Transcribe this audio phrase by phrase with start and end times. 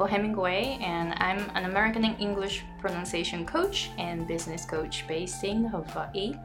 [0.00, 6.36] Aiko Hemingway, and I'm an American English pronunciation coach and business coach based in Hawaii.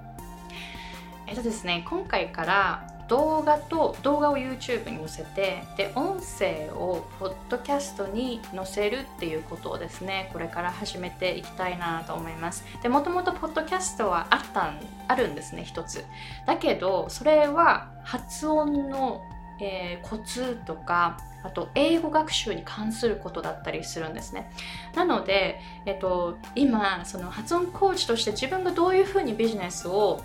[1.28, 16.04] えっとですね、今回から動画と動画を YouTube に載せてで音声をポッドキャストに載せるっていうことをですねこれから始めていきたいなと思いますでもともとポッドキャストはあったんあるんですね一つ
[16.47, 19.21] だけどそれは発音の、
[19.61, 24.51] えー、コツとかあと英語学習に関することだったりするんですね。
[24.95, 30.21] なので、えっと、今その発音コーチとして自分がどういうふうにビジネスを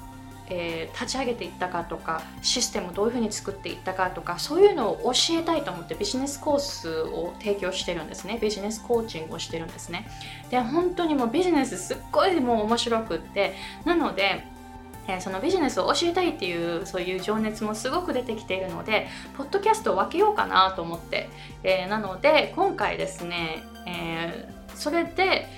[0.51, 8.38] えー、立ち上げていったかとかシステムをどういうふうに作っていったかとかそういうのを教えたいと思ってビジネスコースを提供してるんですね。
[8.43, 10.09] ビジネスコーチングをしてるんですね。
[10.51, 14.45] で本当にもうビジネスすっごいもう面白くってなので
[15.09, 21.29] え、そのビジネスを教えたいっていうそういう情熱もすごく出てきているのでポッドキャストを分けようかなと思って、
[21.62, 25.48] えー、なので今回ですね、えー、それで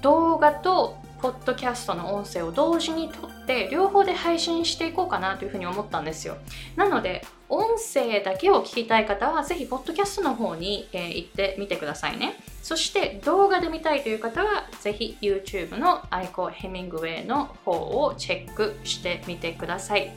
[0.00, 6.36] 動画とポッドキャストの音声を同時に撮って両方で配信していこうかなというふうに思ったんですよ。
[6.76, 12.36] なので音声だけを聞きたい方はぜひポッドキャストの方に、えー、行ってみてくださいね。
[12.62, 20.12] そして動画で見たいという方はぜひ YouTube のアイコヘミングウェイの方をチェックしてみてください。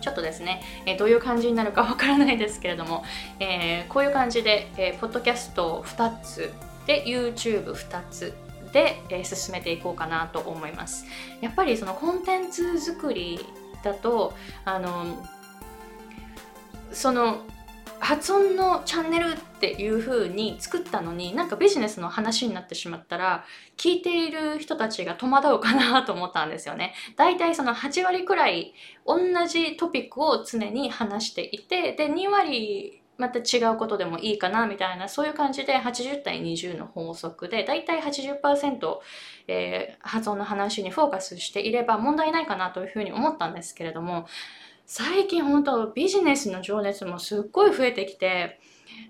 [0.00, 3.04] ちょっとですね、えー、どういう感じになるかわからないですけれども、
[3.40, 6.52] えー、こういう感じで、えー、ポッドキャスト2つ
[6.86, 8.34] で YouTube2 つ
[8.72, 11.06] で、えー、進めていこうかなと思います
[11.40, 13.40] やっぱりそのコンテンツ作り
[13.82, 15.26] だとあの
[16.92, 17.42] その
[18.00, 23.44] 発音のチャンネルっていう風に作ったのになんかビジネスの話になってしまったら
[23.76, 26.94] 聞いている人たちが戸惑うかなと思ったんですよね。
[27.16, 28.72] だいたいその8割くらい
[29.04, 38.98] 同じトピックを常に話していてで2割また違うことでもいいかなみたいなそういう感じで80対20の法則でだいたい80%、
[39.48, 44.26] えー、発音の話にフォーカスしていれば問題ないかなというふうに思ったんですけれども
[44.86, 48.60] 最近本当ビジネスの情熱もすっごい増えてきて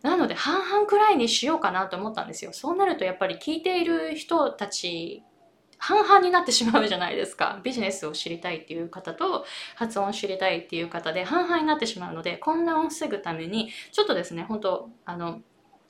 [0.02, 2.52] なので半々くらいにしようかなと思ったんですよ。
[2.52, 5.22] そうなるとやっぱり聞いている人たち
[5.78, 7.61] 半々になってしまうじゃないですか。
[7.62, 9.44] ビジネスを知りたいっていう方と
[9.77, 15.41] 発音を知りたいっていう方で半々になってしまうので混乱を防ぐためにちょっとですね、本当あの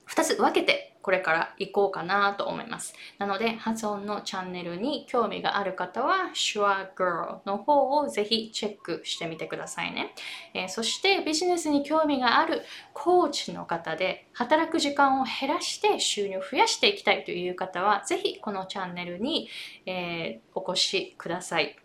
[0.05, 2.95] 二つ分けてこれから行こうかなと思います。
[3.19, 10.15] なので発音のチャンネルに興味がある方は Sure Girl の方をぜひチェックしてみてくださいね。
[10.55, 19.49] えー、そしてビジネスに興味があるコーチの方で働く時間を減らして収入を増やしていきたいという方はぜひこのチャンネルに、
[19.87, 21.77] えー、お越しください。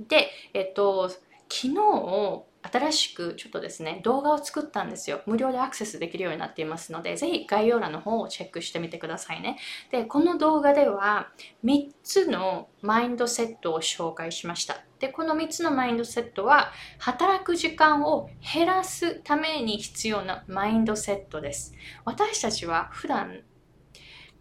[0.00, 5.22] で、えっと、昨日新しくちょっとですね動画を作ったんですよ。
[5.26, 9.58] 無料でアクセスできるようになっていますのでぜひ概要欄の方をチェックしてみてくださいね。
[9.90, 11.30] でこの動画では
[11.64, 14.82] 3つのマインドセットを紹介しました。
[14.98, 21.72] でこの3つのマインドセットは働く時間を減らすために必要なマインドセットです。
[22.04, 23.42] 私たちは普段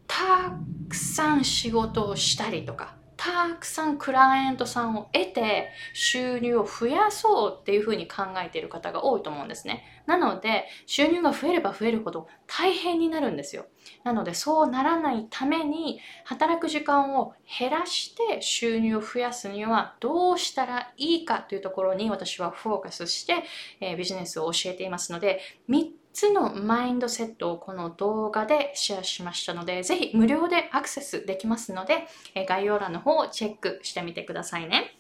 [0.07, 0.57] た
[0.89, 9.83] くさん仕事をしたりとかたくさんクライアントさんを得て収入を増やそうっていうふうに考えている方が多いと思うんですね。
[10.05, 13.65] なので収入が増えれば増えるほど大変になるんですよ。
[14.03, 23.43] なのでそうならないために働く時間を減らして収入を増やすにはどうしたらいいかというところに私はフォーカスして、
[23.81, 25.39] えー、ビジネスを教えていますので
[25.69, 34.97] 3つのマインドセットをこの動画でシェアしましたので、ぜひ無料でアクセスできますので、え概要欄の方をチェックしてみてくださいね。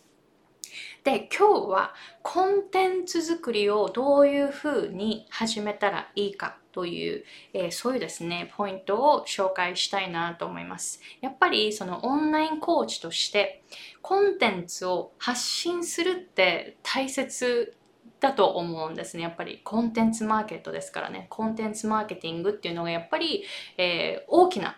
[1.03, 11.01] で、今日はコンテンツ作りをどういうふうに始めたらいいかという、えー、そういうですね、ポイントを紹介したいなと思います。
[11.21, 13.63] やっぱりそのオンラインコーチとして
[14.03, 17.75] コンテンツを発信するって大切
[18.19, 19.23] だと思うんですね。
[19.23, 21.27] やっぱりコンテンツマーケットですからね。
[21.29, 23.43] コンテンツマーケティングっていうのがやっぱり、
[23.77, 24.77] えー、大きな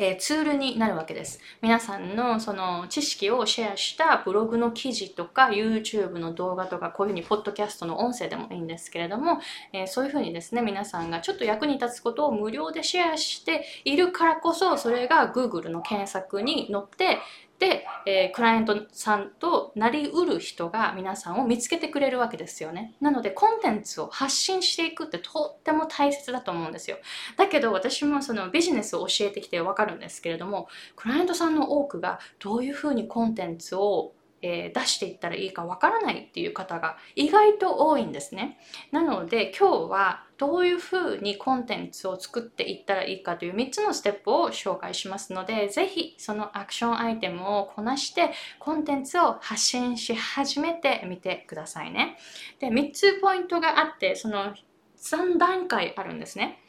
[0.00, 1.40] えー、ツールになるわけです。
[1.60, 9.40] 皆さんのその知識をシェアしたブログの記事とか YouTube の動画とかこういうふうにポッドキャストの音声でもいいんですけれども、
[9.72, 17.18] えー、そういうふうにですね皆さんがちょっと役に立つことを無料でシェアしているからこそそれが Google の検索に載って
[17.58, 22.94] で、えー、クライアントさんとなりうる人が皆さんを見つけてくれるわけですよね。
[23.00, 26.98] なのでコンテンツを発信していくってとっても大切だと思うんですよ。
[27.36, 38.58] だけど私もそのビジネスを教えてきてわかるんですけれども、クライアントさんの多くがどういうふうにコンテンツをえー、出していったらいいかわからないっていう方が意外と多いんですね。
[38.92, 48.30] なので今日はどういうふうにコンテンツを作っていったらいいかという3つのステップを紹介しますので、ぜひそのアクションアイテムをこなして
[48.60, 52.16] コンテンツを発信し始めてみてくださいね。
[52.60, 54.54] で、3つポイントがあって、その
[54.98, 56.60] 3段階あるんですね。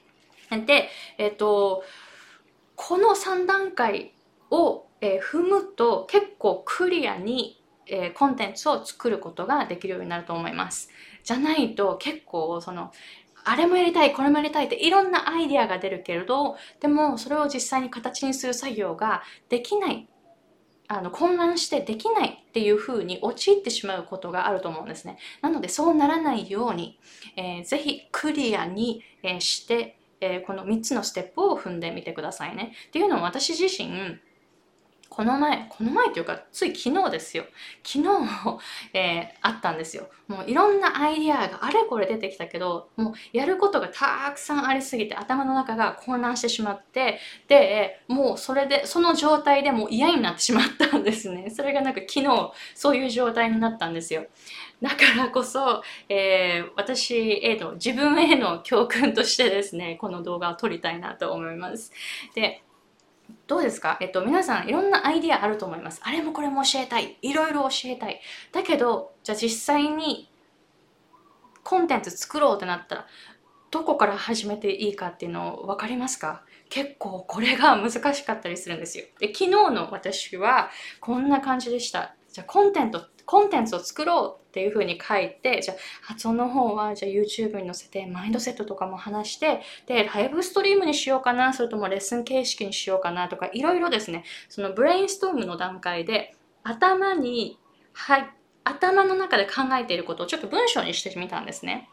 [0.65, 0.89] で、
[1.19, 1.83] えっ、と、
[2.75, 4.13] この3段階
[4.49, 7.58] を、えー、踏むと結構クリアに
[7.89, 10.89] えー、コンテンツを作ることができるようになると思います。
[11.23, 12.91] じゃないと結構その
[13.43, 20.07] あれもやりたい、これもやりたいっていろんなアイデアが出るけれど、でもそれを実際に形にする作業ができない、
[20.87, 25.17] あの混乱してできないっていう風に陥ってしまうことがあると思うんですね。
[25.41, 26.99] なのでそうならないように、
[27.35, 32.73] えー、ぜひクリアに、え、して、えー、この3つのステップを踏んでみてくださいね。
[32.87, 34.19] っていうのは私自身、
[35.19, 37.43] この前、この前というか、つい昨日ですよ。
[37.83, 38.03] 昨日
[38.45, 38.61] も、
[38.95, 40.07] えー、あったんですよ。
[40.29, 47.19] もういろんなアイディアがあれこれ出てきたけど、もうやることがたくさんありすぎて頭の中が混乱してしまって、
[47.49, 51.49] で、もうそれで、その状態でもう嫌になってしまったんですね。
[51.51, 54.25] それがなんか昨日、そういう状態になったんですよ。
[54.81, 61.91] だからこそ、えー、私への、自分への教訓としてですね、この動画を撮りたいなと思います。
[62.33, 62.63] で、
[63.47, 63.97] どうですか？
[63.99, 66.01] えっと、皆さんいろんなアイディアあると思います。
[66.03, 67.17] あれもこれも教えたい。
[67.21, 68.21] いろいろ教えたい。
[68.51, 70.31] だけど、じゃあ実際に
[71.63, 73.07] コンテンツ作ろうってなったら、
[73.71, 76.43] どこから始めていいかっていうのを分かりますか？
[76.69, 79.05] 結構これが難しかったりするんですよ。
[79.19, 82.15] で、昨日の私はこんな感じでした。
[82.31, 96.33] じゃあコンテンツ、コンテンツを作ろうっていうふうに書いて、じゃあ発音の方はじゃあ YouTube に載せてマインドセットとかも話して、で、ライブストリームにしようかな、それともレッスン形式にしようかなとか、いろいろですね、そのブレインストームの段階で
[96.63, 97.59] 頭に、
[97.93, 98.31] はい、
[98.63, 101.87] 頭の中で考えていることをちょっと文章にしてみたんですね。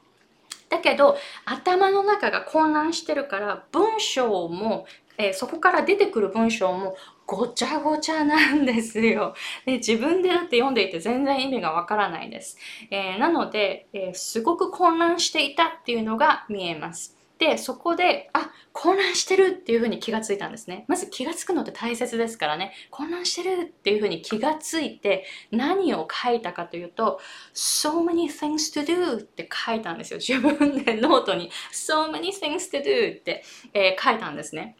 [0.68, 4.86] だけど頭の中が混乱してるから文章も、
[5.18, 6.96] えー、そこから出てくる文章も
[7.26, 9.34] ごちゃごちゃなんですよ。
[9.64, 12.56] で自分でだって読んでいて全然意味がわからないです。
[12.90, 17.15] えー、なので、えー、すごく混乱していたっていうのが見えます。
[17.38, 20.84] で、そこで、あ、混乱してるっていうふうに気がついたんですね。
[20.88, 22.72] まず気がつくのって大切ですからね。
[22.90, 27.20] 混乱してるっていうふうに気がついて何を書いたかというと、
[27.54, 30.20] so many things to do って書いたんですよ。
[30.20, 33.44] 自分でノートに so many things to do って、
[33.74, 34.76] えー、書いたんですね。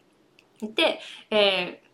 [0.61, 0.99] で、
[1.29, 1.87] えー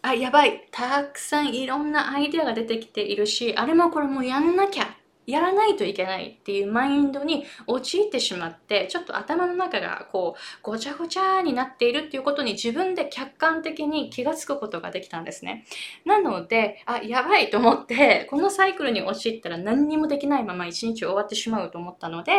[0.00, 0.68] あ、やばい。
[0.70, 4.97] たくさんいろんなアイデアが出てきているし、あれもこれもやんなきゃ。
[5.28, 15.66] やらないといけないっていうマインドに陥ってしまって、ちょっと頭の中がこう、ごちゃごちゃになっているっていうことに自分で客観的に気がつくことができたんですね。
[16.06, 22.32] なので、あ、やばいと思って、このサイクルに陥ったら何にもできないまま一日終わってしまうと思ったので、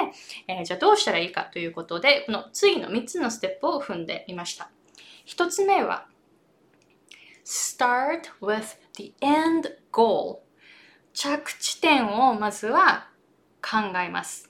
[0.47, 4.71] えー、じゃあどうしたらいいかということで、この次の3つのステップを踏んでみました。
[5.27, 6.07] 1つ目は、
[7.45, 10.39] start with the end goal
[11.13, 13.07] 着地点をまずは
[13.61, 14.49] 考えます。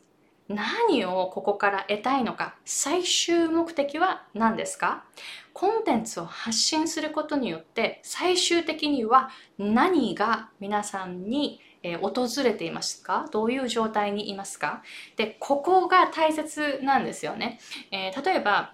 [0.50, 2.56] 何をここから得たいのか。
[2.65, 5.06] 最終目的は何ですか。
[5.53, 11.61] コンテンツを発信することによって最終的には何が皆さんに、
[12.01, 13.30] 訪れていますか。
[13.31, 14.83] どういう状態にいますか。
[15.16, 17.59] で、ここが大切なんですよね。
[17.92, 18.73] えー、例えば、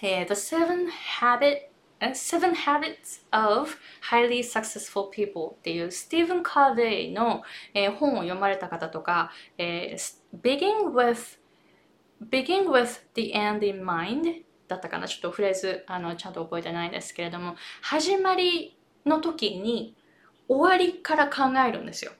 [0.00, 0.86] えー、The Seven
[1.20, 1.68] Habit
[2.00, 3.76] Seven Habits of
[4.10, 7.42] Highly Successful People っていうスティーブン・カーデイの、
[7.74, 11.38] えー、本を読まれた方とか、えー、Begin with
[12.30, 15.08] Begin with the end in mind だったかな。
[15.08, 18.76] ちょっとフレーズあのちゃんと覚えてないですけれども始まり
[19.06, 19.96] の時に
[20.48, 22.12] 終わりから考えるんですよ。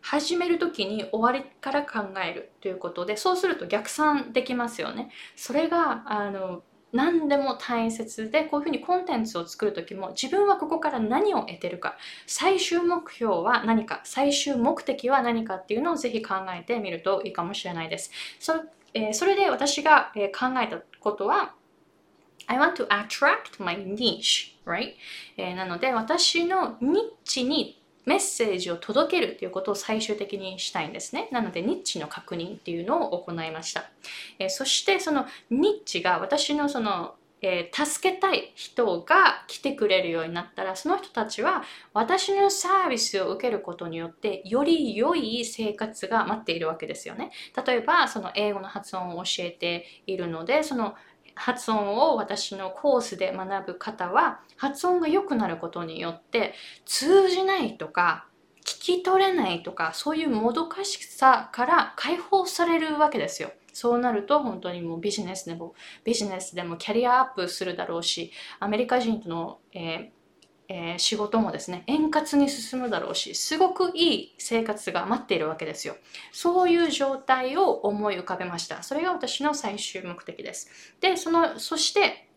[0.00, 5.10] 始める時に終わりから考えるということでそうすると逆算できますよね。
[5.36, 11.96] それがあの何でも大切でこういうふうにコンテンツを作る時も自分はここから何を得てるか。
[12.26, 14.00] 最終目標は何か。
[14.04, 18.10] 最終目的は何かっていうのをぜひ考えてみるといいかもしれないです。
[18.38, 18.54] そ,、
[18.94, 21.54] えー、それで私が、考えたことは
[22.46, 24.94] I want to attract my niche, right?
[25.36, 27.77] え、なので私のニッチに
[28.08, 31.28] メッセージを届けるということを最終的にしたいんですね。
[31.30, 33.90] なので、ニッチの確認っていうのを行いました。
[34.38, 41.62] えー、そして、そのニッチが私のそのえー、助けたい人が来てくれるようになったらその人たちは
[41.94, 47.30] 私のサービスを受けることによってより良い生活が待っているわけですよね。
[47.66, 50.96] 例えばその英語の発音を教えているのでその
[51.38, 56.54] 発音を私のコースで学ぶ方は発音が良くなることによって
[56.84, 58.26] 通じないとか
[58.64, 63.50] 聞き取れないとかそういうもどかしさから解放されるわけですよ。
[63.72, 70.17] そうなると本当にもうビジネスでもビジネスでもキャリアアップするだろうしアメリカ人との、えー
[70.68, 75.96] えー、仕事もですね、円滑に進むだろうし、すごくいい生活が待っているわけですよ。
[76.30, 78.82] そういう状態を思い浮かべました。
[78.82, 80.68] それが私の最終目的です。
[81.00, 82.28] で、その、そして、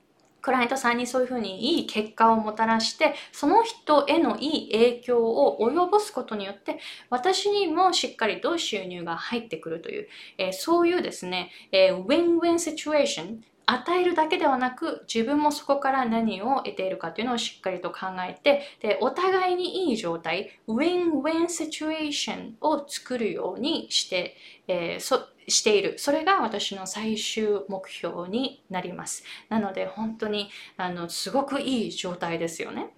[0.41, 10.07] クライアントさんにそういうふうにいい結果をもたらして、その人へのいい影響を及ぼすことによって、私にもしっかりと収入が入ってくるという、
[10.37, 24.35] えー、そういうですね、えー、 win-win situation、与えるだけではなく自分もそこから何を得ているかというのをしっかりと考えてでお互いにいい状態 win-win situation を作るようにして、
[24.67, 25.95] えー、している。
[25.97, 29.23] それが私の最終目標になります。
[29.49, 32.93] なので本当にあのすごくいい状態ですよね。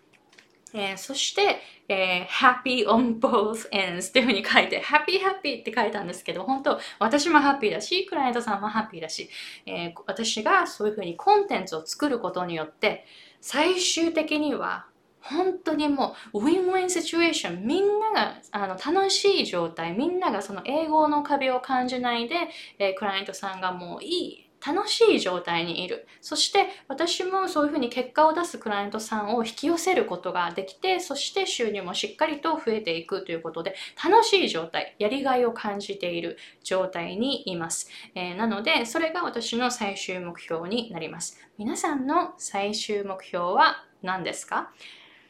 [0.74, 9.30] えー、そして、えー、happy on both ends っていうふうに書いて、happy happy って書いたんですけど、本当、私もハッピーだし、クライアントさんもハッピーだし、
[9.66, 13.06] えー、私がそういうふうにコンテンツを作ることによって、
[13.40, 14.88] 最終的には、
[15.22, 22.36] 本当にもう、 win-win situation、みんながあの楽しい状態、みんながその英語の壁を感じないで、
[22.80, 26.08] えー、クライアントさんがもういい楽しい状態にいる。
[26.22, 37.90] そして私もそういうふうに結果を出すクライアントさんを引き寄せることができて、そして収入もしっかりと増えていくということで、楽しい状態、やりがいを感じている状態にいます。
[38.16, 41.40] えー、なので、それが私の最終目標になります。
[41.58, 44.72] 皆さんの最終目標は何ですか？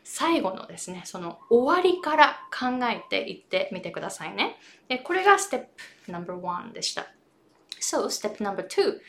[0.06, 4.58] 最後のですね、その終わりから考えていってみてくださいね。
[4.90, 5.60] でこれがステッ
[6.06, 7.08] プ No.1 でした。
[7.84, 9.02] So, step number two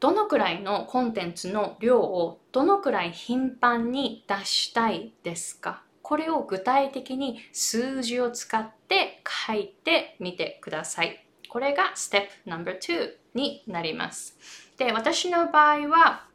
[0.00, 5.82] どのくらいのコンテンツの量をどのくらい頻繁に出したいですか？
[6.02, 11.24] これを具体的に数字を使って書いてみてください。
[11.48, 14.36] これが step No.2 になります。
[14.76, 16.26] で、私の場合は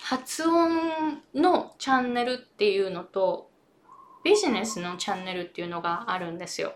[0.00, 3.50] 発音のチャンネルっていうのと
[4.24, 6.74] ビジネスのチャンネルっていうのがあるんですよ。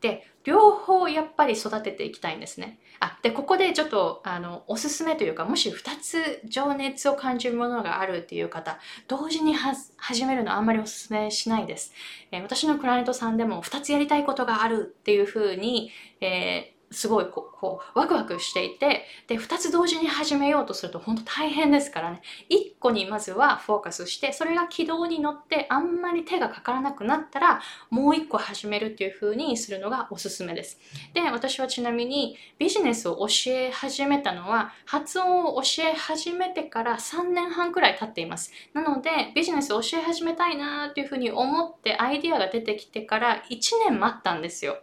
[0.00, 2.78] で、両方やっぱり育てていきたいんですね。
[3.00, 11.92] あ、で、ここでちょっと、あの、おすすめというか、もし2つ情熱を感じるものがあるっていう方、同時に始めるのあんまりおすすめしないです。
[12.30, 22.22] えー、私のクライアントさんでも2つやりたいことがあるっていうふうに、えーすごいこうこうワクワクしていてで2つ同時に始めようとすると本当大変ですからね。
[22.50, 30.78] 1個にまずはフォーカスしてそれが軌道に乗ってあんまり手がかからなくなったらもう1個始めるっていう風にするのがおすすめです。
[31.12, 38.52] で私はちなみにビジネスを教え始めたのは発音を教え始めてから3年半くらい経っています。
[38.74, 44.76] なのでビジネスを教え始めたいなっていう風に思ってアイディアが出てきてから1年待ったんですよ。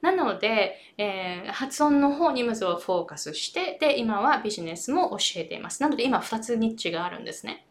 [0.00, 5.82] なので、えー、発音の方にまずはフォーカスして、で、今はビジネスも教えています。
[5.82, 7.68] なので今2つニッチがあるんですね。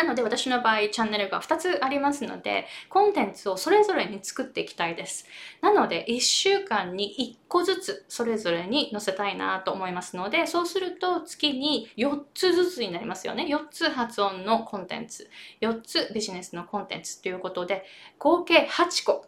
[0.00, 5.26] なので私の場合チャンネルが2つありますのでコンテンツをそれぞれに作っていきたいです。
[5.60, 13.44] なので1週間に1個ずつそれぞれに載せたいなと思いますのでそうすると月に4つずつになりますよね。
[13.44, 15.28] 4つ発音のコンテンツ
[15.60, 17.84] 4つビジネスのコンテンツということで
[18.18, 19.26] 合計8個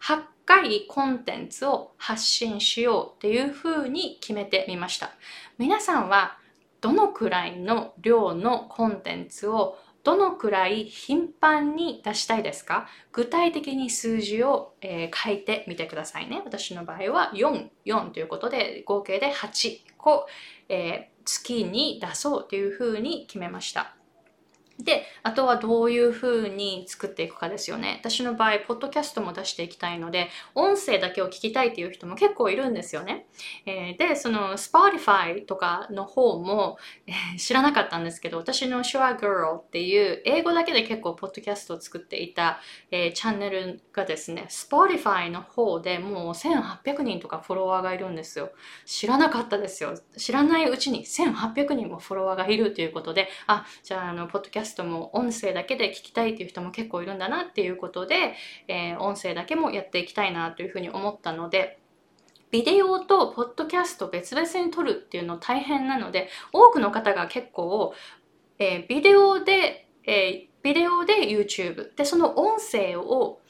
[0.00, 5.10] 8回コンテンツを発信しようっていうふうに決めてみました。
[5.58, 6.38] 皆さんは
[6.80, 12.86] どのくらいの量のコンテンツをどのくらい頻繁に出したいですか？
[13.12, 16.42] 具体的に数字を、えー、書いてみてくださいね。
[16.44, 20.26] 私の場合は4、4ということで合計で8個、
[20.68, 23.96] えー、月に出そうというふうに決めました。
[24.80, 27.98] で、あとはどういう風に作っていくかですよね。
[28.00, 33.26] 私の場合、ポッドキャストも出していきたいので、音声だけを聞きたいっていう人も結構いるんですよね。
[33.66, 42.58] えー、で、その Spotify とかの方も、えー、知らなかったんですけど、私の Sure Girl っていう英語だけで結構ポッドキャストを作っていた、
[42.90, 48.50] えー、チャンネルがですね、Spotify の方でもう1800人とかフォロワーがいるんですよ。
[48.86, 49.94] 知らなかったですよ。
[50.16, 58.34] 知らないうちに1800人もフォロワーがいるということで、あ、じゃあ、あの、ポッドキャストャストも音声だけで聞きたいっていう人も結構いるんだなっていうことで、
[58.68, 61.78] えー、音声だけもやっていきたいなというふうに思ったので、
[62.50, 67.94] ビデオとポッドキャスト別々に撮るっていうの大変なので、多くの方が結構、
[68.58, 73.40] えー、ビデオで、えー、ビデオで YouTube でその音声を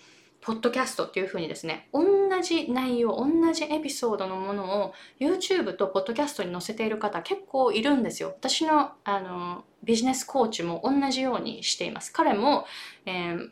[0.44, 2.04] ポッドキャストっていう風にですね、同
[2.42, 8.28] じ内容、同じエピソードのものを YouTube とポッドキャストに載せている方結構いるんですよ。
[8.28, 12.12] 私のあのビジネスコーチも同じようにしています。
[12.12, 12.66] 彼も、
[13.06, 13.50] えー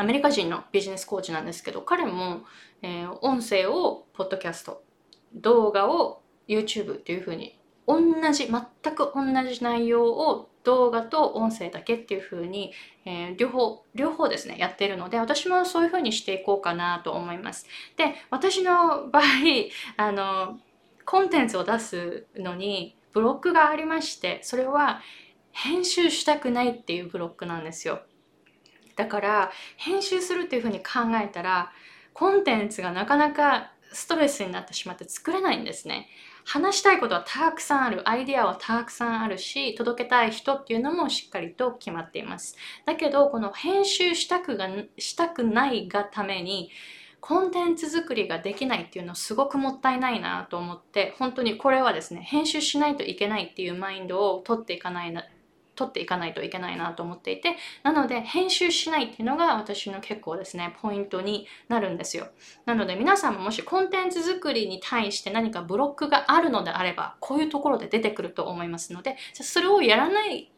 [0.00, 2.42] アメリカ人のビジネスコーチなんですけど、彼も、
[2.82, 4.84] えー、音声をポッドキャスト、
[5.34, 7.57] 動画を YouTube っていう風に
[7.88, 12.72] 同じ、全く同じ内容を動画と音声だけっていう風に、
[13.06, 17.66] えー、両方、両方ですね、やってるので、私もそういう風にしていこうかなと思います。
[17.96, 19.22] で、私の場合、
[19.96, 20.58] あの、
[21.06, 25.00] コンテンツを出すのにブロックがありまして、それは
[25.52, 28.02] 編集したくないっていうブロックなんですよ。
[28.94, 31.72] だから編集するっていうふうに考えたら
[32.12, 36.08] コンテンツがなかなかストレスになってしまって作れないんですね。
[36.48, 38.08] 話したいことはたくさんある。
[38.08, 42.56] アイデアはたくさんあるし、届けたい人っていうのもしっかりと決まっています。
[42.86, 46.70] だけど、この編集したくがしたくないがために、
[47.20, 55.12] コンテンツ作りができないっていうのすごくもったいないなと思って、本当にこれはですね、編集しないといけないっていうマインドを取っていかない
[55.78, 62.28] な取っていかないといけないなと思っていて、なので編集しないっていうのが私の結構ですね、ポイントになるんですよ。
[62.66, 70.50] なので皆さんももしコンテンツ作りに対して何かブロックがあるのであれば、こういうところで出てくると思いますので、それをやらない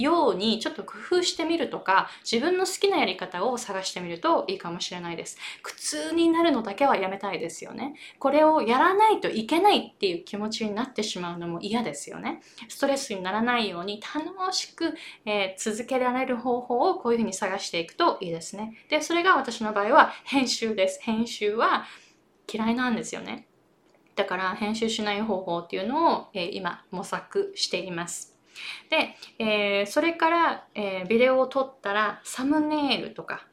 [0.00, 5.36] ようにちょっと工夫してみるとか自分の好きなやり方を探してみるといいかもしれないです。
[5.62, 7.94] 苦痛になるのだけはやめたいですよね。
[8.18, 12.40] これをやらないといけないっていう気持ちになってしまうのも嫌ですよね。
[12.68, 18.76] ストレスにならないように楽しく、えー、続けられる方法をこういうふうに探していくといいですね。
[18.88, 21.00] でそれが私の場合は編集です。
[21.02, 21.84] 編集は
[22.52, 23.46] 嫌いなんですよね。
[24.14, 28.37] だから編集しない方法っていうのを、えー、今模索しています。
[28.90, 33.46] で、えー、それから、えー、ビデオを撮ったらサムネイルとか、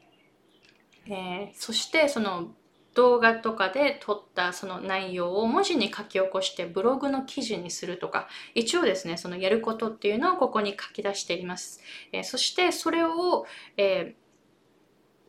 [1.08, 2.50] えー、そしてその
[2.96, 11.82] 動画とかで撮ったその内容を文字に書き起こしてブログの記事にするとか一応ですねそのやることっていうのをここに書き出しています、
[12.12, 13.46] えー、そしてそれを、
[13.78, 14.16] え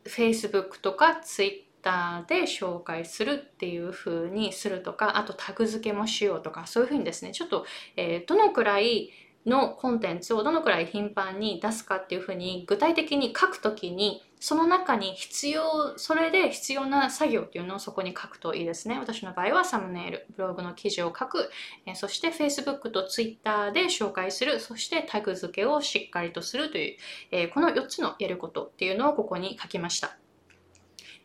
[0.05, 1.67] ー、Facebook とか Twitter
[2.27, 7.65] で紹介するっていう風にするとかあとタグ付けもしようとかそういう風にですねちょっと、
[7.97, 9.11] えー、どのくらい
[9.47, 18.99] のコンテンツをどのくらい頻繁に出すかっていうふうに具体的に書くときにその中に必要、それで必要な作業っていうのをそこに書くといいですね。
[18.99, 21.49] 私の場合はサムネイル、ブログの記事を書く、
[21.87, 26.97] えそして Facebook と Twitter で紹介する、そしてタグ付けをしっかりとするという、
[27.31, 30.17] えこの4つのやることっていうのをここに書きました。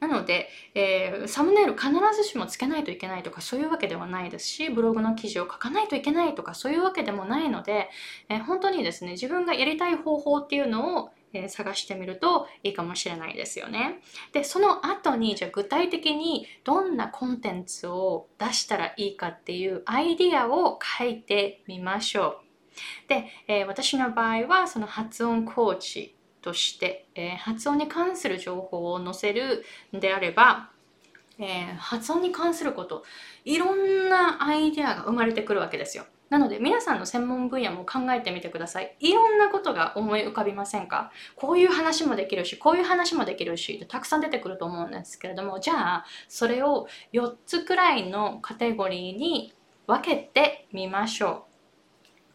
[0.03, 7.89] なので、えー、サムネイル必ずしもつけないといけないとかそういうわけではないですし、ブログの記事を書かないといけないとかそういうわけでもないので、
[8.29, 14.01] えー、本当にですね、自分がやりたい方法っていうのをえ探してみるといいかもしれないですよね。
[14.33, 22.41] で、その後にじゃあ具体的にどんなコンテンツを出したらいいかっていうアイディアを書いてみましょ
[23.07, 23.09] う。
[23.09, 29.65] で、えー、私の場合はその発音コーチとして、えー、発音に関する情報を載せる
[29.97, 30.71] んであれば、
[31.39, 33.05] えー、発音に関すること
[33.45, 36.05] いろんなアイデアが生まれてくるわけですよ。
[36.29, 38.97] なので皆さんの専門分野も考えてみてください。
[39.01, 41.13] いろんなことが思い浮かびませんか？
[41.37, 49.53] こういう話もできるし、こういう話もできるし、たくさん出てくると思うんですけれども、じゃあそれを4つくらいのカテゴリーに
[49.87, 51.45] 分けてみましょ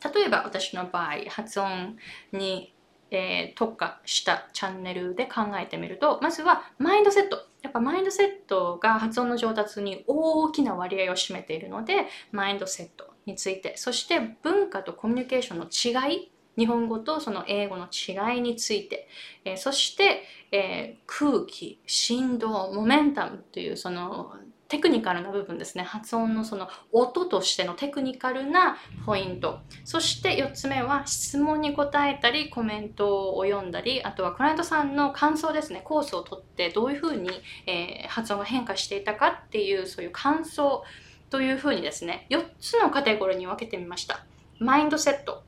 [0.03, 0.13] う。
[0.13, 1.97] 例えば私の場合、発音
[2.31, 2.71] に
[3.11, 7.47] えー、特化したチャンネルで考えてみるとまずはマインドセット。
[7.63, 13.75] やっぱマインドセットが発音の上達に大きな割合を占めているのでマインドセットについて。
[13.77, 19.07] そして文化とコミュニケーションの違い日本語とその英語の違いについて、
[19.45, 24.33] えー、そして、えー、空気振動モメンタムというその
[24.67, 25.83] テクニカルな部分ですね。
[25.83, 29.59] 発音のその音としてのテクニカルなポイント。
[29.85, 35.81] そして4つ目は質問に答えたりコメントを読んだりあとはクライアントさんの感想ですね。
[35.83, 37.29] コースを取ってどういうふうに、
[37.65, 40.83] えー、発音が変化していたかっていうそういう感想
[41.29, 42.27] というふうにですね。
[42.29, 44.25] 4つのカテゴリーに分けてみました。
[44.59, 45.43] マインドセット、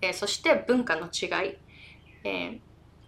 [0.00, 1.58] えー、そして文化の違い、
[2.24, 2.65] えー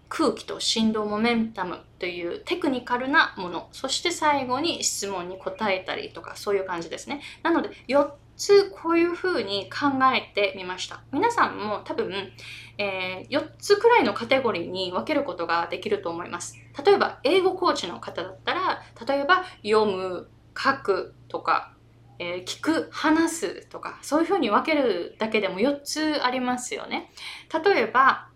[0.08, 3.68] 空気と振動モメンタムというテクニカルなもの。
[3.72, 7.20] そして最後に質問に答えたりとかそういう感じですね。
[7.42, 11.02] なので4つこういうふうに考えてみました。
[11.12, 12.12] 皆さんも多分、
[12.78, 16.56] えー、4つくらいのカテゴリーに分けることができると思います。
[16.84, 21.74] 例えば英語コーチの方だったら例えば読む書くとか
[22.20, 27.12] えー、聞く、話すとか、そういうふうに分けるだけでも4つありますよね。
[27.64, 28.27] 例えば、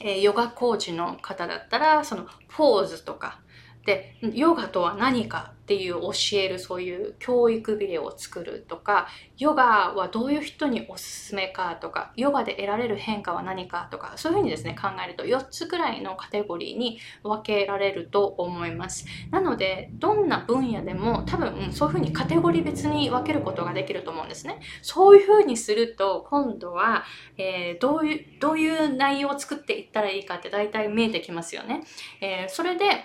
[0.00, 3.40] えー、ヨガコーチの方だったらそのポーズとか。
[3.84, 19.04] でヨガとは何かっていう教えるそういう教育ビデオを作るとかヨガはどういう人におすすめかとかヨガで得られる変化は何かとかそういうふうにですね考えると4つくらいのカテゴリーに分けられると思います。
[19.30, 24.60] なのでどんな分野でも多分そういうふうにカテゴリー別に分けることができると思うんですね。
[24.80, 27.04] そういうふうにすると今度は、
[27.36, 31.82] えー、どういうどういう内容を作っていったらいいかって大体見えてきますよね、
[32.22, 33.04] えー、それで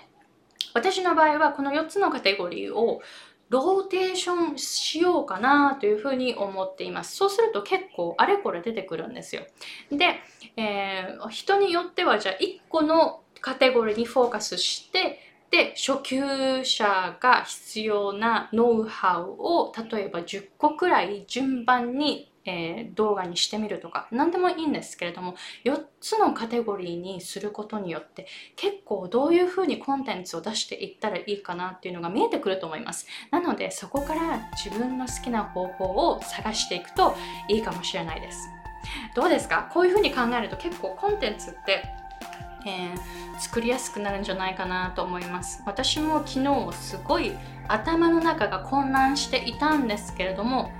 [0.74, 3.00] 私の場合はこの4つのカテゴリーを
[3.48, 7.16] ローテーションしようかなというふうに思っています。
[7.16, 9.42] そうすると結構あれこれ出てくるんですよ。
[9.90, 10.16] で、
[10.56, 28.26] えー、人によってはじゃあ1個のカテゴリーにフォーカスしてで初級者が必要なノウハウを例えば10個くらい順番にえー、動画にしてみるとか何でもいいんですけれども4つのカテゴリーにすることによって
[28.56, 33.06] 結構どういうふうにコンテンツを出していったらいいかなっていうのが見えてくると思います。
[33.30, 37.16] なのでそこから自分の好きな方法を探していくと
[37.48, 38.48] いいかもしれないです。
[39.14, 39.70] どうですか？
[39.72, 41.82] こういうふうに考えると結構コンテンツって
[42.66, 45.62] えー、作りやすくなるんじゃないかなと思います。
[45.66, 47.32] 私も昨日すごい
[47.68, 50.70] 頭の中が混乱していたんですけれども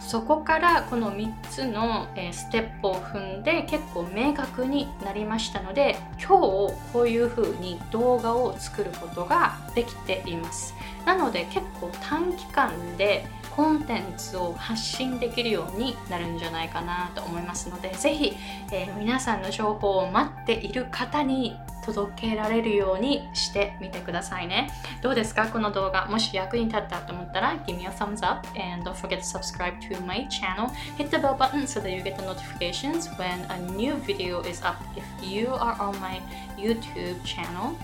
[0.00, 10.74] そこからこの3つの、ステップを踏んで結構明確になりましたので今日こういう風に動画を作ることができています。
[11.04, 18.36] なので結構短期間でコンテンツを発信できるようになるんじゃないかなと思いますのでぜひ、
[18.70, 24.68] えー、皆さんの情報を待っている方に届けられるようにしてみてくださいね。
[25.02, 26.06] どうですかこの動画。
[26.06, 30.68] もし役に立ったと思ったら、give me a thumbs up and don't forget to subscribe to my channel.
[30.98, 34.60] Hit the bell button so that you get the notifications when a new video is
[34.62, 36.20] up if you are on my
[36.58, 37.76] YouTube channel.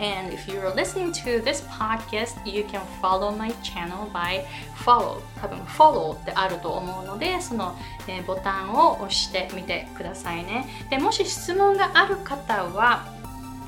[0.00, 4.44] And if you're listening to this podcast, you can follow my channel by
[4.76, 7.76] follow 多分 follow ってあると思うのでその、
[8.08, 13.21] えー、ボタンを押してみてくださいねでもし質問がある方は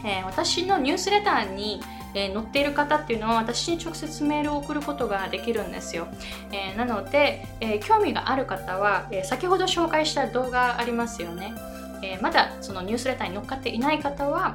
[0.05, 1.81] えー、私のニュースレターに、
[2.15, 6.07] えー、載っている方っていうのは私に直接メールを送ることができるんですよ、
[6.53, 11.55] えー、なので、え興味がある方は、え先ほど紹介した動画ありますよね、
[12.03, 14.55] えまだそのニュースレターに乗っかっていない方は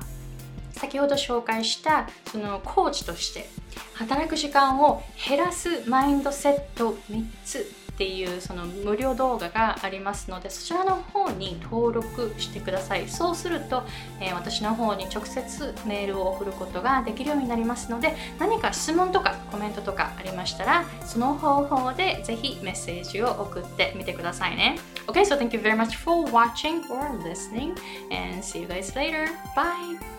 [0.71, 3.49] 先ほど紹介したそのコーチとして
[3.95, 13.83] 働く時間を減らすマインドセット3つっていうその無料動画がありますのでそちらの方に登録してくださいそうすると、
[14.21, 27.75] えー、私の方に直接メールを送ることができるようになりますので何か質問とかコメントとかありましたらその方法でぜひメッセージを送ってみてくださいね Okay, so thank you very much for watching or listening
[28.11, 29.27] and see you guys later.
[29.55, 30.18] Bye!